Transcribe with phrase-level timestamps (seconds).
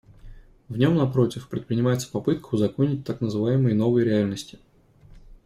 [0.67, 4.57] В нем, напротив, предпринимается попытка узаконить так называемые новые реальности.